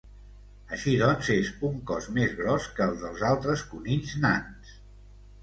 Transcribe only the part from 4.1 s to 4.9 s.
nans.